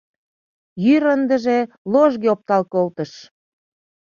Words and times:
Йӱр 0.83 1.03
ындыже 1.15 1.59
ложге 1.93 2.27
оптал 2.33 2.63
колтыш. 2.73 3.11